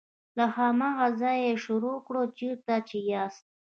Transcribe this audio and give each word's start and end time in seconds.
له 0.37 0.45
هماغه 0.55 1.07
ځایه 1.21 1.43
یې 1.47 1.55
شروع 1.65 1.97
کړه 2.07 2.21
چیرته 2.37 2.75
چې 2.87 2.97
یاست. 3.11 3.45